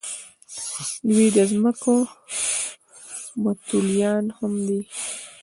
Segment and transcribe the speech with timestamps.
[1.09, 1.95] دوی د ځمکو
[3.43, 4.81] متولیان هم دي.